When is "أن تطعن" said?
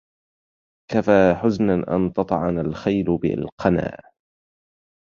1.97-2.59